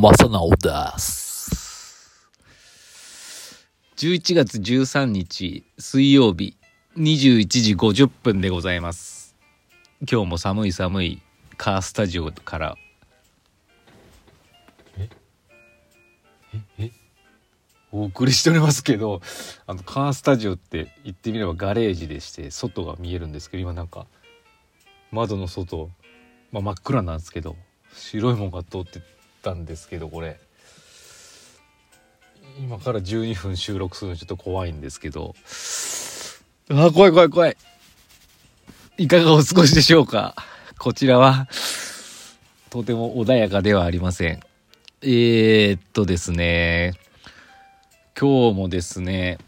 [0.00, 2.30] 正直です。
[3.96, 6.56] 11月13日水曜日
[6.96, 9.34] 21時50分でございます。
[10.08, 11.20] 今日も寒い寒い
[11.56, 12.76] カースタジオから
[17.90, 19.20] お送りしておりますけど
[19.66, 24.06] あのカースタジオって言ってみればガレージでして外が見えるんですけど今なんか
[25.10, 25.90] 窓の外、
[26.52, 27.56] まあ、真っ暗なんですけど
[27.92, 29.02] 白いもんが通って
[29.42, 30.38] たんですけどこれ。
[32.60, 35.34] 今から12分収録するのちょっと怖いんですけど。
[36.70, 37.56] あ怖い怖い怖い。
[38.98, 40.34] いかがお過ごしでしょうか？
[40.78, 41.48] こちらは
[42.70, 44.40] とても穏やかではありません。
[45.02, 46.94] えー、っとですね。
[48.20, 49.38] 今日もですね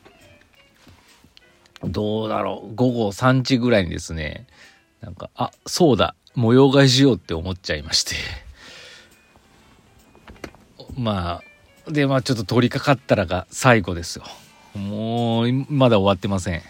[1.83, 2.75] どうだろう。
[2.77, 4.47] 午後3時ぐらいにですね
[5.01, 6.15] なんかあそうだ。
[6.37, 8.15] 模様替えしようって思っちゃいまして。
[10.97, 11.43] ま
[11.87, 14.25] あでまあちょっと取り掛かったらが最後ですよ。
[14.75, 16.63] もうまだ終わってません。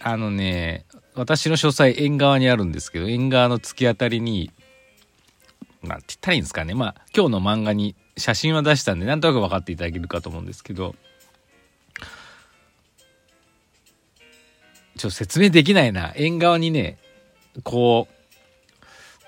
[0.00, 4.50] あのね私の書斎縁側にあるんですけど縁側の突き当たりに
[5.82, 6.74] なんて言ったらいいんですかね。
[6.74, 10.94] まあ今日の漫画に写真は出したんでなんとなく分かっていただけるかと思うんですけど。
[14.96, 16.14] ちょっと説明できないな。
[16.16, 16.96] 縁側にね
[17.64, 18.15] こう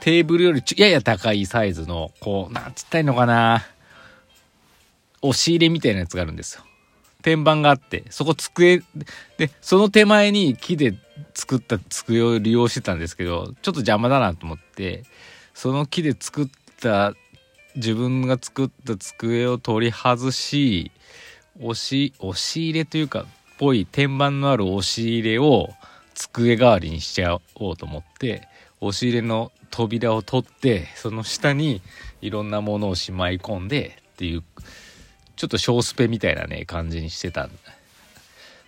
[0.00, 3.64] テーブルよりちょやや高いサイズのこうなんつったいのかな。
[5.22, 6.62] 押し入れみたいなやつがあるんですよ。
[7.22, 8.82] 天板があってそこ机
[9.36, 10.94] でその手前に木で
[11.34, 15.02] 作った机を利用してたんですけどちょっと邪魔だなと思って
[15.52, 16.48] その木で作っ
[16.80, 17.14] た
[17.74, 20.92] 自分が作った机を取り外し
[21.60, 23.26] 押し押し入れというか
[23.58, 25.70] ぽい天板のある押し入れを
[26.14, 28.46] 机代わりにしちゃおうと思って
[28.80, 31.82] 押し入れの扉を取ってその下に
[32.20, 34.42] いろんなものをしまい込んでっていう
[35.36, 37.48] ちょっと小スペみたいなね感じにしてた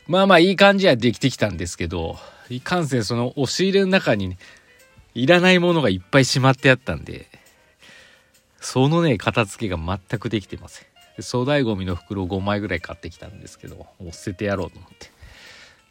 [0.07, 2.17] まあまあいい感じはできてきたんですけど
[2.49, 4.39] いかんせんその押し入れの中に、ね、
[5.15, 7.27] いらないものがいっぱいしまってあったんで
[8.61, 10.87] そのね片付けが全くできてません。
[11.23, 15.11] 粗大ごみの袋5枚ぐらい買ってきたんですけどもう捨ててやろうと思って。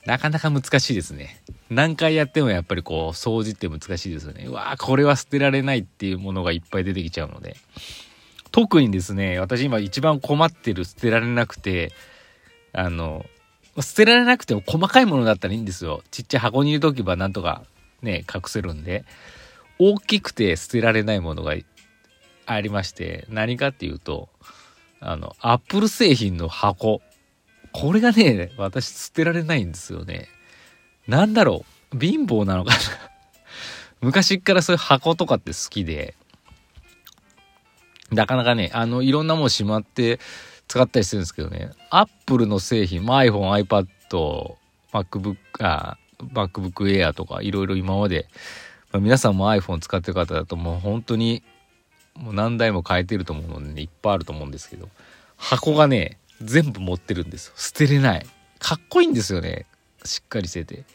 [0.06, 1.42] なかなか難しいですね。
[1.70, 4.46] 何回やってもやっぱりこう掃除って難しいですよね。
[4.48, 7.58] うわーこれは捨てられないっていうものがいっぱい出てきちゃうので。
[8.52, 11.92] 特にですね私今一番困ってる捨てられなくて
[12.74, 13.24] あの
[13.80, 16.02] 捨てられなくても細かいものだったらいいんですよ。
[16.12, 17.64] ちっちゃい箱に入れとけばなんとか
[18.02, 19.06] ね隠せるんで。
[19.82, 21.56] 大きくて捨てられないものが
[22.46, 24.28] ありまして何かっていうと
[25.00, 27.02] あのアップル製品の箱。
[27.72, 30.28] これがね私捨てられないんですよね。
[31.08, 32.00] なんだろう。
[32.00, 32.80] 貧乏なのかな。
[34.02, 36.16] 昔からそういう箱とかって好きで。
[38.12, 40.20] なかなかねあのいろんなものしまって
[40.68, 41.72] 使ったりするんですけどね。
[41.90, 44.56] アップルの製品、まあ、iPhone、iPad、
[44.92, 48.28] MacBook、あ MacBook Air とかいろいろ今まで、
[48.92, 51.44] まあ、皆さんも iPhone 使ってる方だともう本当に
[52.16, 54.90] もう何台も変えてると思うのでねいっぱいあると思うんですけど。
[55.38, 57.54] 箱がね全部持ってるんですよ。
[57.58, 58.26] 捨てれない。
[58.60, 59.66] かっこいいんですよね。
[60.04, 60.86] しっかりしてて。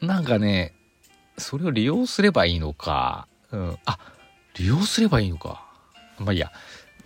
[0.00, 0.74] なんかね
[1.38, 3.26] それを利用すればいいのか。
[3.50, 3.78] うん。
[3.84, 3.98] あ
[4.54, 5.64] 利用すればいいのか。
[6.18, 6.52] まあいいや。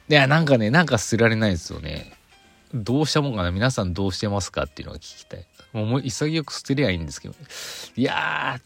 [0.09, 2.13] いやなんかねなんか捨てられないですよね。
[2.75, 3.51] どうしたもんかな。
[3.51, 5.47] 皆さんどうしてますかっていうのが聞きたい。
[5.73, 7.35] もう潔く捨てりゃいいんですけど。
[7.97, 8.61] いや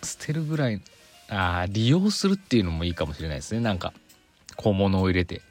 [0.00, 0.80] ー捨てるぐらい
[1.28, 3.60] あ利用するっていうのもいいかもしれないですね。
[3.60, 3.92] なんか
[4.56, 5.42] 小物を入れて。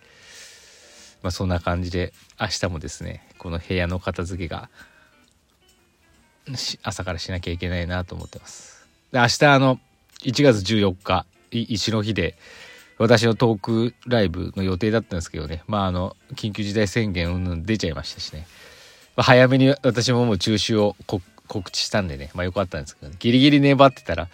[1.25, 4.69] まあそんな感じで明日もですねこの部屋の片付けが
[6.83, 8.87] 朝からしなきゃいけないなと思ってます。
[9.11, 9.79] で明日あの
[10.21, 12.37] 1月14日石の日で
[12.99, 15.63] 私のトークライブの予定だったんですけどね。
[15.65, 18.45] まああの緊急事態宣言うんぬん出ちゃいましたしね、
[19.15, 20.95] まあ、早めに私ももう中止を
[21.47, 22.29] 告知したんでね。
[22.35, 24.27] まあよかったんですけど、ね、ギリギリ粘ってたら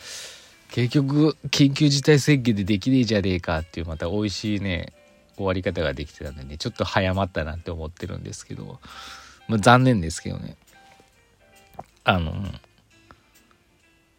[0.72, 4.92] 結局緊急事態宣言でできねえじゃねえかっていうまた美味しいね
[5.36, 8.80] 終わり方ができてたんでねちょっと早まったなって思ってるんですけど、
[9.48, 10.56] まあ、残念ですけどね。
[12.04, 12.34] あの、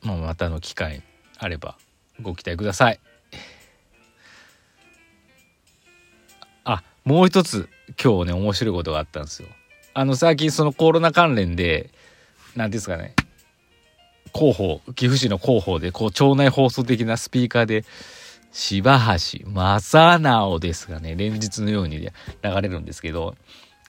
[0.02, 1.02] まあ、またの機会
[1.38, 1.76] あれば
[2.20, 3.00] ご期待ください。
[6.64, 7.68] あもう一つ
[8.02, 9.48] 今日ね面白いことがあったんですよ。
[9.94, 11.90] あの最近そのコロナ関連で
[12.56, 13.14] 何ですかね
[14.34, 17.84] 広報岐阜市の広報でこう町内放送的なスピーカーで
[18.52, 22.10] 柴橋正直ですがね連日のように流
[22.42, 23.34] れるんですけど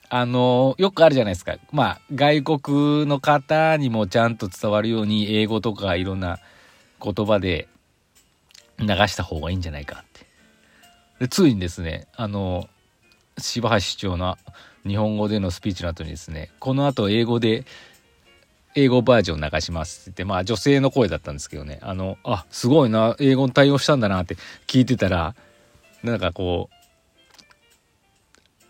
[0.10, 1.56] あのよくあるじゃないですか。
[1.72, 6.38] まあ外国の方にもちゃんと伝わるように英語とかいろんな
[7.02, 7.68] 言葉で
[8.80, 10.28] 流した方がいいんじゃないかって。
[11.20, 12.70] でついにですねあの
[13.40, 14.38] 柴橋市長の
[14.86, 17.66] 日本語でのスピーチの後にですねこの後英語で
[18.76, 24.36] 英語バージョン流しますって言って、まあ女性の声だったんですけどね、あの、あ、すごいな、英語に対応したんだなって
[24.68, 25.36] 聞いてたら、
[26.04, 26.84] なんかこう、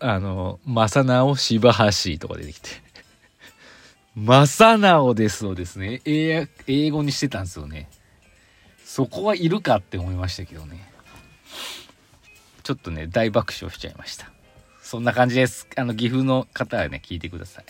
[0.00, 2.68] あの、正直柴橋とか出てきて、
[4.16, 6.46] 正直ですをですね、英
[6.90, 7.88] 語にしてたんですよね。
[8.84, 10.88] そこはいるかって思いましたけどね。
[12.62, 14.30] ちょっとね、大爆笑しちゃいました。
[14.82, 15.66] そんな感じです。
[15.76, 17.64] あの、岐阜の方はね、聞いてください。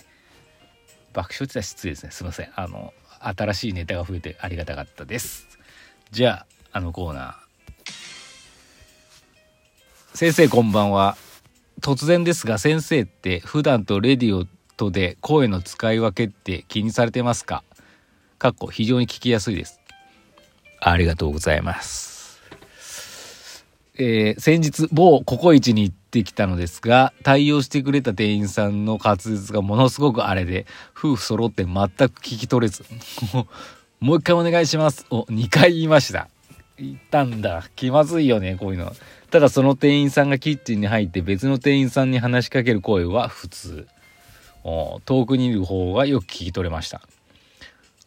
[1.14, 2.11] 爆笑って言ったら失礼ですね。
[2.11, 2.50] すいません。
[2.55, 5.46] あの、新しいネタが増えてありがたかったです。
[6.11, 7.34] じゃあ、あのコーナー。
[10.14, 11.16] 先生こんばんは。
[11.81, 14.46] 突然ですが先生って普段とレディオ
[14.76, 17.62] とで声の使い分けって気にされてますか？
[18.38, 19.81] かっこ非常に聞きやすいです。
[20.81, 22.40] ありがとうございます。
[23.96, 30.66] えー、先日某ココイチに行ってきたのですが、対応してくれた店員さんの滑舌がものすごくあれで、
[30.96, 32.84] 夫婦揃って全く聞き取れず、
[33.99, 36.28] もう一回お願いしますを2回言いました。
[36.78, 37.64] 言ったんだ。
[37.75, 38.93] 気まずいよね、こういうの。
[39.31, 43.88] ただその店員さんがキッチンに入って別の店員さんに話しかける声は普通。
[45.05, 47.02] 遠くにいる方がよく聞き取れました。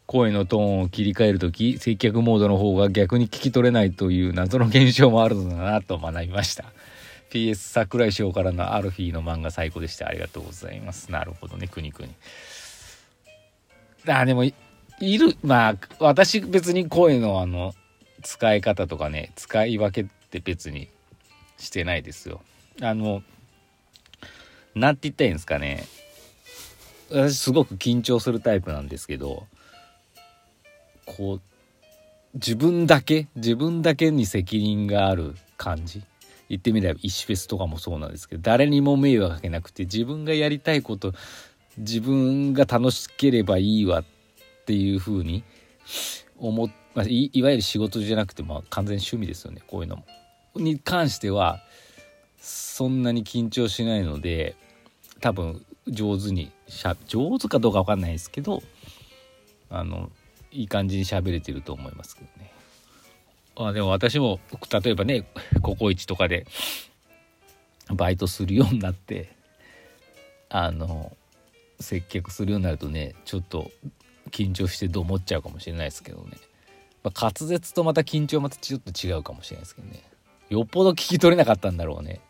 [0.07, 6.63] 声のトーンを切り替える時接客モードの方が逆に聞き取れないという謎の現象もあるのだなと学びました
[7.29, 10.07] PS 桜井翔からのアルフィーの漫画最高でした。
[10.07, 11.11] ありがとうございます。
[11.11, 12.09] なるほどねくにくに。
[14.07, 14.53] あでもい
[14.99, 17.73] るまあ私別に声のあの
[18.23, 20.89] 使い方とかね使い分けって別に
[21.57, 22.41] してないですよ。
[22.81, 23.21] あの
[24.75, 25.85] 何て言ったらいいんですかね。
[27.09, 29.47] 私すごく緊張するタイプなんですけど
[31.05, 31.41] こう
[32.33, 36.01] 自分だけ自分だけに責任がある感じ。
[36.49, 41.13] 言ってみれば石フェスとかもそうなんですけど誰にも迷惑かけなくて自分がやりたいこと
[41.77, 44.03] 自分が楽しければいいわっ
[44.65, 45.43] ていうふうに
[46.37, 50.05] 思っ、まあ、いいわゆる仕事じゃなくて、まあ、完全趣味ですよねこういうのも。
[50.55, 51.59] に関しては
[52.39, 54.55] そんなに緊張しないので
[55.19, 58.61] 多分上手にしゃ上手かどうか分かんないですけど
[59.69, 60.09] あの
[60.51, 62.51] いい感じに喋れてると思いますけどね。
[63.59, 64.39] あでも私も
[64.71, 65.27] 例えばね
[65.61, 66.45] ココイチとかで
[67.91, 69.35] バイトするようになって
[70.49, 71.15] あの
[71.79, 73.71] 接客するようになるとねちょっと
[74.31, 76.31] 緊張してどう思っちゃうかもしれないですけどね、
[77.03, 80.03] まあ、滑舌とまた緊張またちょっと違うかもしれないですけどね。
[80.49, 82.21] よっぽど聞き取れなかったんだろうね。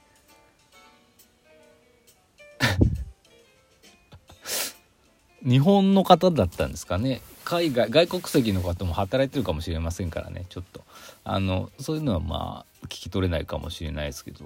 [5.47, 7.21] 日本の方だったんですかね。
[7.45, 10.45] 海外外国籍の方も働いてるかもしれませんからね。
[10.49, 10.81] ちょっと。
[11.23, 14.45] あのそういうのはまあ聞き取れないかもしれないですけど。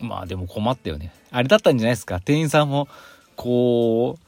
[0.00, 1.12] まあでも困ったよね。
[1.30, 2.20] あれだったんじゃないですか。
[2.20, 2.88] 店員さんも
[3.36, 4.18] こ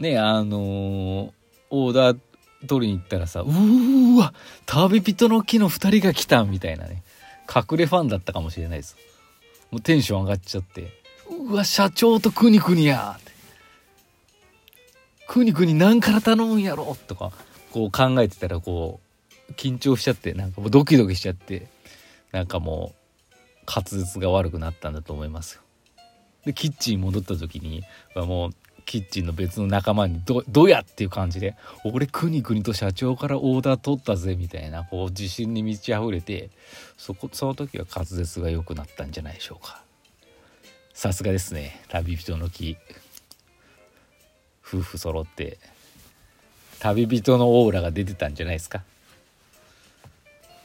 [0.00, 1.30] うねあのー、
[1.70, 2.18] オーダー
[2.66, 4.34] 取りに行ったらさうーわ
[4.66, 7.04] 旅人の木の2人が来たみたいなね。
[7.48, 8.96] 隠れファンだったかもしれないです。
[9.70, 10.98] もうテンション上がっちゃって。
[11.30, 13.16] うわ社長とくにくにや。
[13.18, 13.27] って
[15.28, 17.30] くにくに何から頼むんやろとか
[17.70, 18.98] こう考えてたらこ
[19.48, 21.68] う緊張しちゃってなんかもうドキドキしちゃって
[22.32, 25.62] なんかもう滑舌が悪くなったんだと思いますよ。
[26.44, 28.50] でキッチンに戻った時にはもう
[28.86, 36.48] キッチンの別の仲間にど「どうや!」っていう感じで「俺くにくにと社長からオーダー取ったぜ」みたいなこう自信に満ち溢れて
[36.96, 39.82] そこその時は滑舌が良くなったんじゃないでしょうか。
[40.94, 42.76] さすがですね旅人の木
[44.68, 45.58] 夫婦揃って
[46.78, 48.82] 旅人のオーラが出てたんじゃないですか。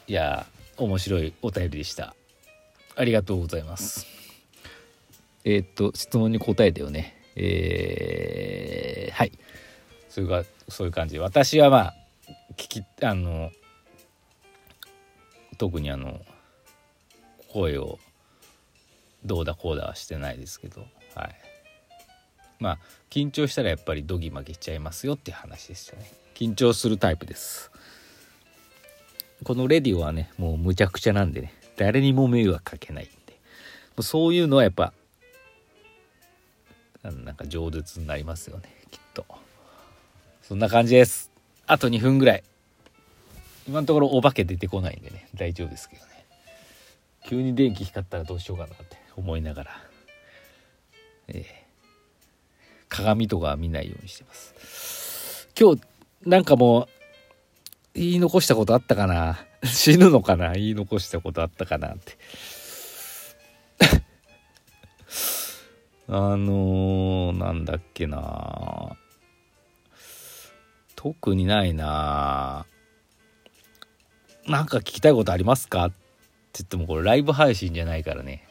[0.07, 0.45] いや
[0.77, 2.13] 面白いお便りでした。
[2.95, 4.05] ありがとうございます。
[5.45, 7.15] えー、っと質問に答えたよね。
[7.35, 9.31] えー、はい。
[10.09, 11.17] それがそういう感じ。
[11.17, 11.95] 私はまあ
[12.57, 13.51] 聞きあの
[15.57, 16.19] 特にあの
[17.51, 17.97] 声を
[19.25, 21.52] どうだこうだはしてないですけどはい。
[22.63, 22.77] まあ
[23.09, 26.09] 緊張したらやっぱりドギマギしちゃいますよっていう話でしたね。
[26.33, 27.69] 緊張するタイプです。
[29.43, 33.33] このレディオはねもうむちゃくちゃなんでね誰にも迷惑かけないんで。
[33.33, 33.37] も
[33.97, 34.93] うそういうのはやっぱ
[37.03, 39.25] なんか饒舌になりますよねきっと。
[40.41, 41.29] そんな感じです。
[41.67, 42.43] あと2分ぐらい。
[43.67, 46.25] 今のところお化け出てこないんでね大丈夫ですけどね。
[47.27, 49.71] 急に電気光ったらどうしようかなって思いながら。
[51.27, 51.62] ええ。
[52.93, 55.49] 鏡とか見ないようにしてます。
[55.59, 55.81] 今日、
[56.25, 56.87] なんかもう、
[57.95, 59.39] 言い残したことあったかな？
[59.65, 60.53] 死ぬのかな？
[60.53, 62.17] 言い残したことあったかなって。
[66.07, 68.95] あのー、なんだっけな。
[70.95, 72.65] 特にないな。
[74.47, 75.85] なんか聞きたいことありますか？
[75.87, 75.95] って
[76.59, 78.47] 言ってもこれライブ配信じゃないからね。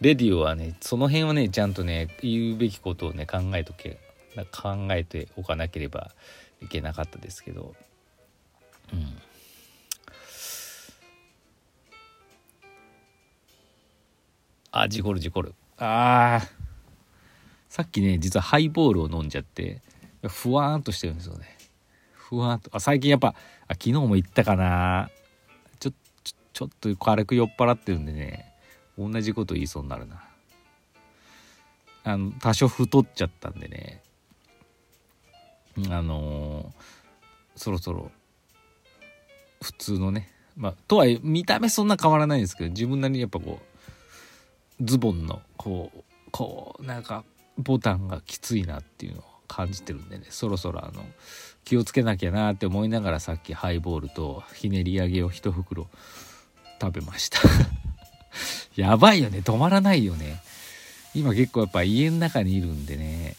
[0.00, 3.98] レディオはねその辺はねちゃんとね言うべきことをね考えとけ
[4.52, 6.12] 考えておかなければ
[6.62, 7.74] いけなかったですけど。
[8.92, 9.18] うん。
[14.72, 15.54] あ事故る事故る。
[15.78, 16.48] あー。
[17.68, 19.80] さっきね実はハイボールを飲んじゃって
[20.28, 21.58] ふわーんとしてるんですよね。
[22.12, 22.70] ふわーんと。
[22.72, 23.34] あ最近やっぱ
[23.68, 25.10] あ昨日も言ったかな。
[25.78, 25.90] ちょ
[26.22, 28.49] ちょちょっと軽く酔っ払ってるんでね。
[29.08, 30.22] 同じこと言いそうになるな。
[32.04, 34.02] あの多少太っちゃったんでね。
[35.88, 38.10] あのー、そろそろ
[39.62, 40.30] 普通のね。
[40.56, 43.60] まあとはいえ見た目そんな変わらないんですけど自分なりにやっぱこ
[44.80, 47.24] うズボンのこうこうなんか
[47.58, 50.26] ボタンがきついなっていうのを感じてるんでね。
[50.30, 51.04] そろそろあの
[51.64, 55.88] 気をつけなきゃなって思いながらさっきハイボールとひねり揚げを一袋
[56.80, 57.40] 食べました。
[58.80, 59.40] やばいよね。
[59.40, 60.42] 止まらないよね。
[61.14, 63.36] 今結構やっぱ家の中にいるんでね。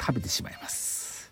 [0.00, 1.30] 食べてしまいます。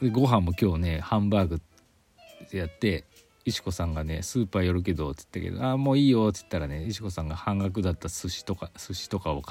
[0.00, 1.60] でご飯も今日ねハンバーグ
[2.52, 3.04] やって
[3.44, 9.42] 石子さんがねスーパー寄るけどって言ったけど「ああもういいよ」って言ったらね石子さんが半額だった寿司とか寿司とかを